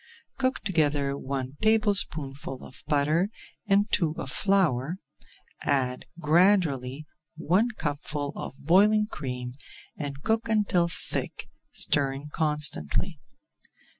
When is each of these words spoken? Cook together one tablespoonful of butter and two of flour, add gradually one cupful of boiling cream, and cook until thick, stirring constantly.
Cook 0.39 0.61
together 0.63 1.15
one 1.15 1.57
tablespoonful 1.61 2.65
of 2.65 2.81
butter 2.87 3.29
and 3.67 3.85
two 3.91 4.15
of 4.17 4.31
flour, 4.31 4.97
add 5.61 6.07
gradually 6.19 7.05
one 7.35 7.69
cupful 7.77 8.33
of 8.35 8.55
boiling 8.57 9.05
cream, 9.05 9.53
and 9.95 10.23
cook 10.23 10.49
until 10.49 10.87
thick, 10.87 11.49
stirring 11.69 12.29
constantly. 12.31 13.19